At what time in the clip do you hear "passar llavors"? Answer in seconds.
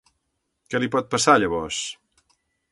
1.13-1.85